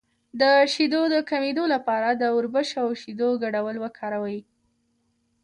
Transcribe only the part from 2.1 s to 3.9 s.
د وربشو او شیدو ګډول